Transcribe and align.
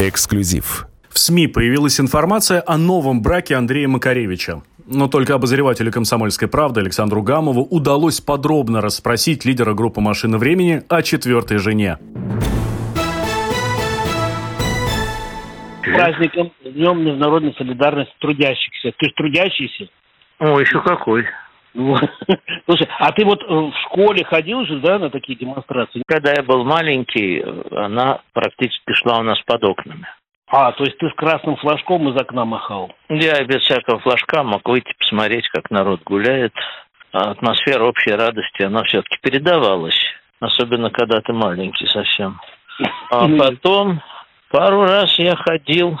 Эксклюзив. 0.00 0.86
В 1.10 1.18
СМИ 1.18 1.46
появилась 1.48 2.00
информация 2.00 2.62
о 2.66 2.78
новом 2.78 3.20
браке 3.20 3.54
Андрея 3.56 3.86
Макаревича. 3.86 4.62
Но 4.86 5.08
только 5.08 5.34
обозревателю 5.34 5.92
«Комсомольской 5.92 6.48
правды» 6.48 6.80
Александру 6.80 7.22
Гамову 7.22 7.62
удалось 7.62 8.20
подробно 8.22 8.80
расспросить 8.80 9.44
лидера 9.44 9.74
группы 9.74 10.00
«Машина 10.00 10.38
времени» 10.38 10.82
о 10.88 11.02
четвертой 11.02 11.58
жене. 11.58 11.98
праздником, 15.82 16.50
Днем 16.64 17.04
международной 17.04 17.54
солидарности 17.58 18.14
трудящихся. 18.20 18.92
Ты 18.96 19.06
же 19.06 19.12
трудящийся. 19.12 19.88
О, 20.38 20.58
еще 20.60 20.80
какой. 20.80 21.26
Слушай, 21.74 22.88
а 22.98 23.12
ты 23.12 23.24
вот 23.24 23.42
э, 23.42 23.46
в 23.46 23.72
школе 23.84 24.24
ходил 24.24 24.64
же, 24.64 24.80
да, 24.80 24.98
на 24.98 25.10
такие 25.10 25.38
демонстрации? 25.38 26.02
Когда 26.06 26.32
я 26.32 26.42
был 26.42 26.64
маленький, 26.64 27.42
она 27.72 28.20
практически 28.32 28.92
шла 28.92 29.18
у 29.18 29.22
нас 29.22 29.40
под 29.42 29.64
окнами. 29.64 30.06
А, 30.48 30.72
то 30.72 30.82
есть 30.82 30.98
ты 30.98 31.08
с 31.08 31.14
красным 31.14 31.56
флажком 31.56 32.08
из 32.08 32.20
окна 32.20 32.44
махал? 32.44 32.92
Я 33.08 33.42
без 33.44 33.62
всякого 33.62 34.00
флажка 34.00 34.42
мог 34.42 34.68
выйти 34.68 34.92
посмотреть, 34.98 35.48
как 35.48 35.70
народ 35.70 36.02
гуляет. 36.02 36.52
А 37.12 37.30
атмосфера 37.30 37.84
общей 37.84 38.12
радости, 38.12 38.62
она 38.62 38.82
все-таки 38.84 39.16
передавалась. 39.22 39.98
Особенно, 40.40 40.90
когда 40.90 41.20
ты 41.20 41.32
маленький 41.32 41.86
совсем. 41.86 42.40
А 43.10 43.28
потом 43.38 44.00
пару 44.50 44.82
раз 44.82 45.16
я 45.18 45.36
ходил, 45.36 46.00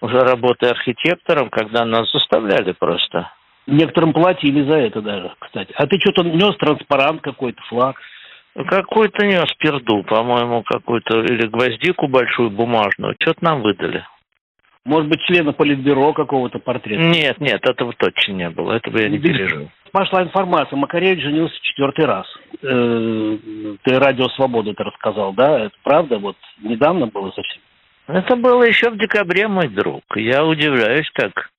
уже 0.00 0.20
работая 0.20 0.70
архитектором, 0.70 1.50
когда 1.50 1.84
нас 1.84 2.10
заставляли 2.10 2.72
просто. 2.72 3.30
Некоторым 3.70 4.12
платили 4.12 4.62
за 4.62 4.76
это 4.76 5.00
даже, 5.00 5.32
кстати. 5.38 5.72
А 5.76 5.86
ты 5.86 5.98
что-то 5.98 6.24
нес 6.24 6.56
транспарант 6.56 7.22
какой-то, 7.22 7.62
флаг? 7.68 7.96
Какой-то 8.54 9.24
нес 9.24 9.46
перду, 9.58 10.02
по-моему, 10.02 10.62
какую-то, 10.64 11.20
или 11.20 11.46
гвоздику 11.46 12.08
большую 12.08 12.50
бумажную. 12.50 13.14
Что-то 13.20 13.44
нам 13.44 13.62
выдали. 13.62 14.04
Может 14.84 15.08
быть, 15.08 15.20
члена 15.22 15.52
политбюро 15.52 16.12
какого-то 16.12 16.58
портрета? 16.58 17.02
Нет, 17.02 17.40
нет, 17.40 17.60
этого 17.68 17.92
точно 17.92 18.32
не 18.32 18.50
было. 18.50 18.72
Этого 18.72 18.98
я 18.98 19.08
не 19.08 19.18
пережил. 19.18 19.70
Пошла 19.92 20.22
информация, 20.22 20.76
Макаревич 20.76 21.22
женился 21.22 21.54
четвертый 21.62 22.06
раз. 22.06 22.26
Э, 22.62 23.36
Ты 23.82 23.98
радио 23.98 24.28
«Свобода» 24.30 24.70
это 24.70 24.84
рассказал, 24.84 25.32
да? 25.32 25.66
Это 25.66 25.74
правда? 25.82 26.18
Вот 26.18 26.36
недавно 26.62 27.06
было 27.06 27.30
совсем. 27.30 27.60
Это 28.06 28.36
было 28.36 28.64
еще 28.64 28.90
в 28.90 28.98
декабре, 28.98 29.46
мой 29.46 29.68
друг. 29.68 30.02
Я 30.16 30.44
удивляюсь, 30.44 31.08
как 31.12 31.49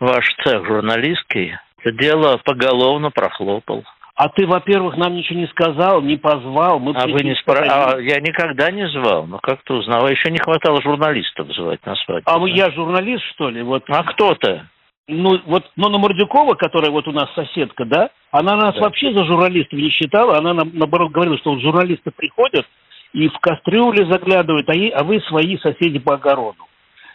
ваш 0.00 0.24
цех 0.44 0.64
журналистский 0.66 1.54
это 1.82 1.92
дело 1.92 2.38
поголовно 2.44 3.10
прохлопал. 3.10 3.84
А 4.16 4.28
ты, 4.30 4.46
во-первых, 4.48 4.96
нам 4.96 5.14
ничего 5.14 5.38
не 5.38 5.46
сказал, 5.46 6.02
не 6.02 6.16
позвал. 6.16 6.80
Мы 6.80 6.92
А 6.96 7.06
вы 7.06 7.20
не 7.22 7.36
с 7.36 7.38
спра... 7.38 7.54
тобой. 7.64 7.68
а 7.70 7.98
я 8.00 8.18
никогда 8.20 8.68
не 8.72 8.88
звал, 8.88 9.26
но 9.28 9.38
как-то 9.38 9.74
узнал. 9.74 10.08
Еще 10.08 10.30
не 10.32 10.38
хватало 10.38 10.82
журналистов 10.82 11.46
звать 11.54 11.84
на 11.86 11.94
свадьбу. 11.94 12.28
А 12.28 12.38
вы- 12.40 12.50
я 12.50 12.68
журналист, 12.72 13.22
что 13.34 13.48
ли? 13.48 13.62
Вот, 13.62 13.84
А 13.88 14.02
кто-то? 14.02 14.66
ну, 15.06 15.40
вот 15.46 15.70
Нона 15.76 15.98
Мордюкова, 15.98 16.54
которая 16.54 16.90
вот 16.90 17.06
у 17.06 17.12
нас 17.12 17.32
соседка, 17.34 17.84
да, 17.84 18.10
она 18.32 18.56
нас 18.56 18.74
Да. 18.74 18.80
вообще 18.80 19.12
за 19.14 19.24
журналистов 19.24 19.78
не 19.78 19.90
считала. 19.90 20.36
Она, 20.36 20.52
нам, 20.52 20.70
наоборот, 20.74 21.12
говорила, 21.12 21.38
что 21.38 21.52
вот 21.52 21.60
журналисты 21.60 22.10
приходят 22.10 22.66
и 23.12 23.28
в 23.28 23.38
кастрюле 23.38 24.04
заглядывают, 24.10 24.68
а, 24.68 24.74
е- 24.74 24.90
а 24.90 25.04
вы 25.04 25.20
свои 25.28 25.56
соседи 25.58 26.00
по 26.00 26.14
огороду. 26.14 26.64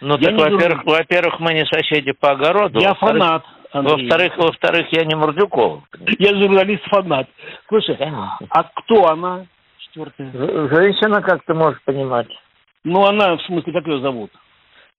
Ну, 0.06 0.18
Я 0.18 0.36
так, 0.38 0.52
во-первых, 0.52 0.84
во-первых, 0.86 1.40
мы 1.40 1.54
не 1.54 1.66
соседи 1.66 2.12
по 2.12 2.32
огороду. 2.32 2.78
я 2.80 2.94
фанат. 2.96 3.46
Во-вторых, 3.74 4.38
во-вторых, 4.38 4.88
я 4.92 5.06
не 5.06 5.16
Мордюков. 5.16 5.84
Я 6.20 6.30
журналист-фанат. 6.36 7.28
Слушай, 7.70 7.96
Конечно. 7.96 8.38
а 8.50 8.64
кто 8.64 9.08
она? 9.08 9.46
Четвертая. 9.80 10.30
Женщина, 10.34 11.22
как 11.22 11.44
ты 11.46 11.54
можешь 11.54 11.82
понимать. 11.84 12.28
Ну, 12.84 13.06
она, 13.06 13.38
в 13.38 13.42
смысле, 13.44 13.72
как 13.72 13.88
ее 13.88 14.02
зовут? 14.02 14.30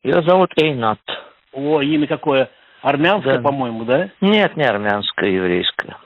Ее 0.02 0.22
зовут 0.22 0.50
Эйнат. 0.56 0.98
О, 1.52 1.82
имя 1.82 2.06
какое? 2.06 2.48
Армянское, 2.80 3.36
Да. 3.36 3.42
по-моему, 3.42 3.84
да? 3.84 4.08
Нет, 4.22 4.56
не 4.56 4.64
армянская, 4.64 5.28
еврейская. 5.30 5.96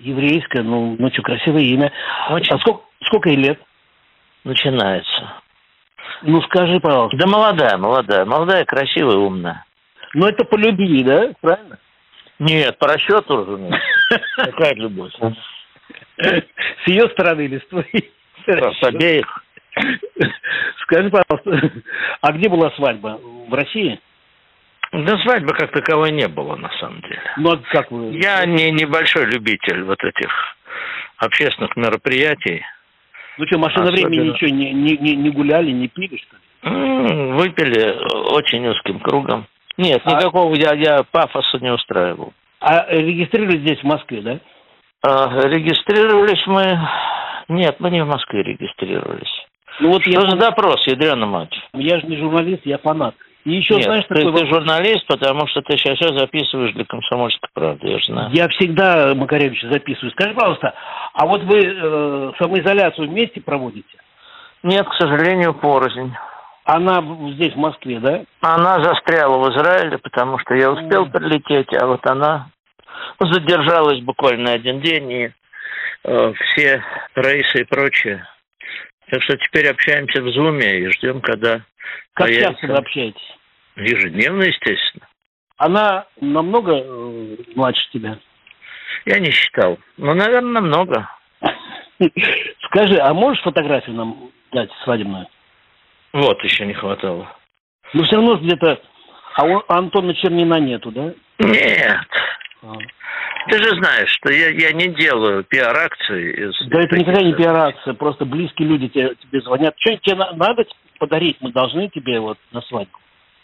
Еврейское, 0.00 0.62
ну, 0.62 0.96
ну 0.98 1.10
что, 1.12 1.22
красивое 1.22 1.62
имя. 1.62 1.92
Очень. 2.30 2.56
А 2.56 2.58
сколько, 2.58 2.82
сколько 3.04 3.28
ей 3.28 3.36
лет? 3.36 3.60
Начинается. 4.44 5.32
Ну, 6.22 6.40
скажи, 6.42 6.78
пожалуйста. 6.80 7.16
Да 7.16 7.26
молодая, 7.26 7.76
молодая. 7.76 8.24
Молодая, 8.24 8.64
красивая, 8.64 9.16
умная. 9.16 9.64
Ну, 10.14 10.26
это 10.26 10.44
по 10.44 10.56
любви, 10.56 11.02
да? 11.02 11.30
Правильно? 11.40 11.78
Нет, 12.38 12.78
по 12.78 12.88
расчету, 12.88 13.36
разумеется. 13.36 13.80
Какая 14.36 14.74
любовь? 14.74 15.12
С 16.18 16.88
ее 16.88 17.08
стороны 17.10 17.42
или 17.42 17.58
с 17.58 17.66
твоей? 17.68 18.12
С 18.46 18.82
обеих. 18.84 19.44
Скажи, 20.82 21.10
пожалуйста, 21.10 21.72
а 22.20 22.32
где 22.32 22.48
была 22.48 22.70
свадьба? 22.72 23.20
В 23.48 23.54
России? 23.54 24.00
Да 24.92 25.16
свадьбы 25.22 25.54
как 25.54 25.72
таковой 25.72 26.12
не 26.12 26.28
было, 26.28 26.56
на 26.56 26.68
самом 26.78 27.00
деле. 27.02 27.22
Ну, 27.38 27.52
а 27.52 27.56
как 27.70 27.90
вы? 27.90 28.12
Я 28.12 28.44
не 28.44 28.70
небольшой 28.70 29.24
любитель 29.24 29.84
вот 29.84 30.02
этих 30.04 30.30
общественных 31.16 31.76
мероприятий. 31.76 32.62
Ну 33.38 33.46
что, 33.46 33.58
машина 33.58 33.84
Особенно- 33.86 34.08
времени 34.08 34.28
ничего, 34.30 34.50
не, 34.50 34.72
не, 34.72 34.96
не, 34.98 35.16
не 35.16 35.30
гуляли, 35.30 35.70
не 35.70 35.88
пили, 35.88 36.16
что 36.16 36.36
ли? 36.36 37.32
Выпили 37.34 37.96
очень 38.34 38.66
узким 38.68 39.00
кругом. 39.00 39.46
Нет, 39.78 40.02
А- 40.04 40.10
никакого 40.16 40.54
я, 40.54 40.74
я 40.74 41.02
пафоса 41.10 41.58
не 41.60 41.72
устраивал. 41.72 42.32
А 42.60 42.86
регистрировались 42.90 43.60
здесь, 43.60 43.80
в 43.80 43.84
Москве, 43.84 44.20
да? 44.20 44.38
А, 45.04 45.48
регистрировались 45.48 46.46
мы... 46.46 46.78
Нет, 47.48 47.76
мы 47.80 47.90
не 47.90 48.04
в 48.04 48.06
Москве 48.06 48.42
регистрировались. 48.42 49.32
Ну 49.80 49.88
вот 49.92 50.06
я, 50.06 50.20
Что 50.20 50.30
за 50.30 50.36
допрос, 50.36 50.86
ядрена 50.86 51.26
мать? 51.26 51.54
я 51.72 51.98
же 51.98 52.06
не 52.06 52.16
журналист, 52.18 52.60
я 52.66 52.78
фанат. 52.78 53.14
И 53.44 53.56
еще, 53.56 53.74
Нет, 53.74 53.84
знаешь, 53.84 54.04
ты, 54.08 54.14
такой 54.14 54.40
ты 54.40 54.46
журналист, 54.46 55.06
потому 55.06 55.46
что 55.48 55.62
ты 55.62 55.76
сейчас 55.76 55.98
записываешь 56.16 56.72
для 56.74 56.84
комсомольской 56.84 57.48
правды, 57.52 57.88
я 57.88 57.98
же 57.98 58.04
знаю. 58.06 58.30
Я 58.32 58.48
всегда 58.48 59.14
Макаревича 59.16 59.68
записываю. 59.68 60.12
Скажи, 60.12 60.32
пожалуйста, 60.32 60.74
а 61.14 61.26
вот 61.26 61.42
вы 61.42 61.58
э, 61.58 62.32
самоизоляцию 62.38 63.08
вместе 63.08 63.40
проводите? 63.40 63.98
Нет, 64.62 64.86
к 64.88 64.94
сожалению, 64.94 65.54
порознь. 65.54 66.12
Она 66.64 67.02
здесь, 67.34 67.54
в 67.54 67.58
Москве, 67.58 67.98
да? 67.98 68.22
Она 68.40 68.80
застряла 68.84 69.38
в 69.38 69.52
Израиле, 69.52 69.98
потому 69.98 70.38
что 70.38 70.54
я 70.54 70.70
успел 70.70 71.06
прилететь, 71.06 71.74
а 71.74 71.86
вот 71.86 72.06
она 72.06 72.48
задержалась 73.18 74.00
буквально 74.02 74.52
один 74.52 74.80
день, 74.80 75.10
и 75.10 75.32
э, 76.04 76.32
все 76.32 76.84
рейсы 77.16 77.62
и 77.62 77.64
прочее. 77.64 78.24
Так 79.10 79.22
что 79.24 79.36
теперь 79.36 79.68
общаемся 79.68 80.22
в 80.22 80.28
Зуме 80.30 80.78
и 80.78 80.86
ждем, 80.92 81.20
когда 81.20 81.62
Как 82.14 82.26
появится. 82.26 82.52
часто 82.52 82.66
вы 82.66 82.74
общаетесь? 82.74 83.38
Ежедневно, 83.76 84.42
естественно. 84.42 85.08
Она 85.56 86.06
намного 86.20 86.72
э, 86.74 87.36
младше 87.54 87.88
тебя. 87.92 88.18
Я 89.06 89.18
не 89.18 89.30
считал. 89.30 89.78
Ну, 89.96 90.14
наверное, 90.14 90.60
намного. 90.60 91.08
Скажи, 92.66 92.98
а 92.98 93.14
можешь 93.14 93.42
фотографию 93.42 93.96
нам 93.96 94.30
дать 94.52 94.70
свадебную? 94.84 95.26
Вот 96.12 96.42
еще 96.44 96.66
не 96.66 96.74
хватало. 96.74 97.34
Ну, 97.94 98.04
все 98.04 98.16
равно 98.16 98.36
где-то... 98.36 98.80
А 99.34 99.44
у 99.44 99.62
Антона 99.68 100.14
Чернина 100.14 100.60
нету, 100.60 100.90
да? 100.90 101.14
Нет. 101.38 102.06
А. 102.62 102.74
Ты 103.48 103.58
же 103.58 103.70
знаешь, 103.76 104.10
что 104.10 104.30
я, 104.30 104.50
я 104.50 104.72
не 104.72 104.88
делаю 104.88 105.42
пиар-акции 105.44 106.48
из... 106.48 106.68
Да 106.68 106.80
это 106.80 106.96
никогда 106.98 107.22
не 107.22 107.32
пиар-акция, 107.32 107.94
просто 107.94 108.24
близкие 108.24 108.68
люди 108.68 108.88
тебе, 108.88 109.14
тебе 109.16 109.40
звонят. 109.40 109.74
Что 109.78 109.96
тебе 109.96 110.16
на- 110.16 110.32
надо 110.32 110.64
подарить? 111.02 111.36
Мы 111.40 111.50
должны 111.50 111.88
тебе 111.88 112.20
вот 112.20 112.38
на 112.52 112.62
свадьбу. 112.62 112.96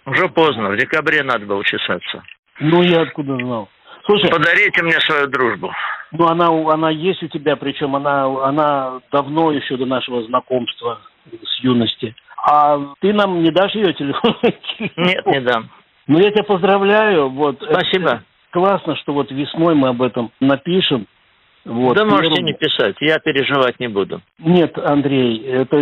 Уже 0.06 0.28
поздно, 0.28 0.68
в 0.70 0.76
декабре 0.76 1.24
надо 1.24 1.44
было 1.44 1.64
чесаться. 1.64 2.22
Ну, 2.60 2.82
я 2.82 3.02
откуда 3.02 3.36
знал? 3.36 3.68
Слушай, 4.06 4.30
Подарите 4.30 4.82
мне 4.84 4.98
свою 5.00 5.26
дружбу. 5.26 5.70
ну 6.12 6.26
она, 6.28 6.46
она 6.72 6.88
есть 6.90 7.22
у 7.24 7.28
тебя, 7.28 7.56
причем 7.56 7.96
она, 7.96 8.24
она 8.48 9.00
давно 9.12 9.50
еще 9.52 9.76
до 9.76 9.86
нашего 9.86 10.22
знакомства 10.22 11.00
с 11.42 11.60
юности. 11.64 12.14
А 12.46 12.78
ты 13.00 13.12
нам 13.12 13.42
не 13.42 13.50
дашь 13.50 13.74
ее 13.74 13.92
телефон? 13.92 14.36
Нет, 14.96 15.26
не 15.26 15.40
дам. 15.40 15.68
Ну, 16.06 16.18
я 16.20 16.30
тебя 16.30 16.44
поздравляю. 16.44 17.28
Вот. 17.30 17.60
Спасибо. 17.60 18.06
Это 18.10 18.22
классно, 18.52 18.96
что 18.96 19.12
вот 19.12 19.30
весной 19.32 19.74
мы 19.74 19.88
об 19.88 20.00
этом 20.00 20.30
напишем. 20.40 21.06
Вот. 21.64 21.96
да 21.96 22.04
можете 22.06 22.36
Первым- 22.36 22.46
не 22.46 22.52
писать, 22.54 22.96
я 23.00 23.18
переживать 23.18 23.78
не 23.78 23.88
буду. 23.88 24.22
Нет, 24.38 24.78
Андрей, 24.78 25.44
это 25.44 25.76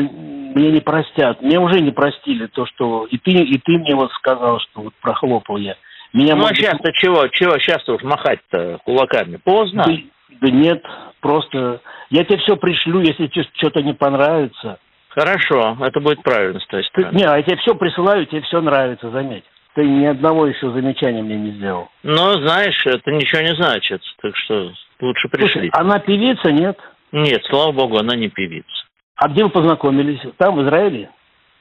мне 0.56 0.70
не 0.73 0.81
простят. 0.81 1.43
Мне 1.43 1.61
уже 1.61 1.81
не 1.81 1.91
простили 1.91 2.47
то, 2.47 2.64
что... 2.67 3.06
И 3.11 3.19
ты, 3.19 3.31
и 3.31 3.58
ты 3.58 3.73
мне 3.79 3.94
вот 3.94 4.11
сказал, 4.12 4.58
что 4.61 4.82
вот 4.82 4.94
прохлопал 5.03 5.58
я. 5.58 5.76
Меня, 6.12 6.35
ну 6.35 6.41
а 6.41 6.43
может 6.49 6.56
сейчас-то 6.56 6.93
чего? 6.93 7.29
Чего 7.29 7.58
сейчас-то 7.58 7.94
уж 7.94 8.03
махать-то 8.03 8.79
кулаками? 8.85 9.37
Поздно. 9.37 9.85
Да, 9.87 9.93
да 10.41 10.50
нет, 10.50 10.82
просто... 11.20 11.81
Я 12.08 12.25
тебе 12.25 12.38
все 12.38 12.56
пришлю, 12.56 13.00
если 13.00 13.26
тебе 13.26 13.44
что-то 13.56 13.82
не 13.82 13.93
понравится. 13.93 14.79
Хорошо, 15.11 15.76
это 15.81 16.00
будет 16.00 16.23
правильно 16.23 16.58
с 16.61 16.67
той 16.67 16.82
Ты- 16.82 16.88
стороны. 16.88 17.17
не, 17.19 17.25
а 17.25 17.37
я 17.37 17.43
тебе 17.43 17.56
все 17.58 17.75
присылаю, 17.75 18.25
тебе 18.26 18.41
все 18.43 18.61
нравится, 18.61 19.11
заметь. 19.11 19.44
Ты 19.75 19.85
ни 19.85 20.06
одного 20.06 20.47
еще 20.47 20.70
замечания 20.70 21.23
мне 21.23 21.37
не 21.37 21.50
сделал. 21.53 21.88
Но, 22.03 22.32
знаешь, 22.47 22.81
это 22.87 23.11
ничего 23.11 23.43
не 23.43 23.55
значит, 23.56 24.00
так 24.23 24.35
что 24.37 24.73
лучше 25.00 25.29
Слушай, 25.29 25.31
пришли. 25.31 25.70
она 25.73 25.99
певица, 25.99 26.50
нет? 26.50 26.79
Нет, 27.12 27.43
слава 27.50 27.73
богу, 27.73 27.99
она 27.99 28.14
не 28.17 28.29
певица. 28.29 28.69
А 29.16 29.28
где 29.28 29.44
вы 29.44 29.50
познакомились? 29.50 30.20
Там, 30.36 30.56
в 30.56 30.62
Израиле? 30.62 31.10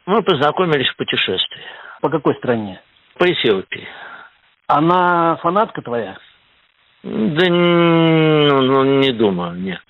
Мы 0.06 0.22
познакомились 0.22 0.90
в 0.90 0.98
путешествии. 0.98 1.64
По 2.02 2.10
какой 2.10 2.36
стране? 2.36 2.82
По 3.18 3.32
Эфиопии. 3.32 3.88
Она 4.68 5.38
фанатка 5.38 5.82
твоя? 5.82 6.18
Да 7.04 7.46
ну, 7.50 8.62
ну, 8.62 9.00
не 9.00 9.12
думаю, 9.12 9.56
нет. 9.56 9.82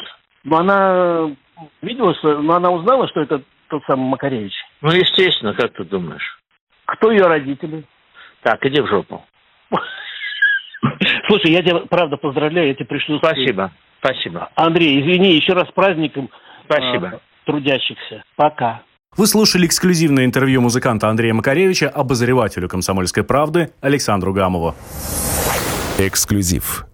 Но 0.44 0.58
она 0.58 1.36
видела, 1.82 2.14
что, 2.16 2.40
но 2.42 2.56
она 2.56 2.70
узнала, 2.72 3.08
что 3.08 3.22
это 3.22 3.42
тот 3.70 3.84
самый 3.86 4.10
Макаревич. 4.10 4.54
Ну, 4.82 4.92
естественно, 4.92 5.54
как 5.54 5.74
ты 5.74 5.86
думаешь? 5.86 6.40
Кто 6.86 7.12
ее 7.12 7.26
родители? 7.26 7.84
Так, 8.44 8.64
иди 8.66 8.82
в 8.82 8.88
жопу. 8.88 9.26
Слушай, 11.28 11.52
я 11.52 11.64
тебя, 11.64 11.80
правда, 11.90 12.18
поздравляю, 12.18 12.68
я 12.68 12.76
тебе 12.76 12.86
пришлю... 12.86 13.18
Спасибо, 13.18 13.72
спасибо. 14.00 14.52
Андрей, 14.56 15.02
извини, 15.02 15.34
еще 15.34 15.54
раз 15.54 15.70
с 15.70 15.72
праздником. 15.72 16.30
Спасибо. 16.66 17.22
Трудящихся. 17.46 18.24
Пока. 18.36 18.82
Вы 19.18 19.28
слушали 19.28 19.66
эксклюзивное 19.66 20.26
интервью 20.26 20.62
музыканта 20.62 21.10
Андрея 21.10 21.34
Макаревича 21.34 21.90
обозревателю 21.90 22.68
«Комсомольской 22.68 23.24
правды» 23.24 23.72
Александру 23.80 24.34
Гамову. 24.34 24.76
Эксклюзив. 25.98 26.86